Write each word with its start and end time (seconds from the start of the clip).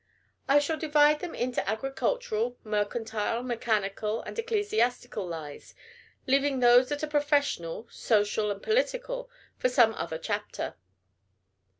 I 0.49 0.57
shall 0.57 0.77
divide 0.79 1.19
them 1.19 1.35
into 1.35 1.69
agricultural, 1.69 2.57
mercantile, 2.63 3.43
mechanical, 3.43 4.21
and 4.23 4.39
ecclesiastical 4.39 5.27
lies; 5.27 5.75
leaving 6.25 6.59
those 6.59 6.89
that 6.89 7.03
are 7.03 7.07
professional, 7.07 7.87
social, 7.91 8.49
and 8.49 8.63
political 8.63 9.29
for 9.59 9.69
some 9.69 9.93
other 9.93 10.17
chapter. 10.17 10.73